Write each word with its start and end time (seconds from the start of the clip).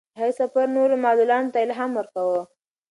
د 0.01 0.03
هغې 0.19 0.31
سفر 0.39 0.65
نورو 0.77 0.95
معلولانو 1.05 1.51
ته 1.53 1.57
الهام 1.65 1.91
ورکوي. 1.95 2.41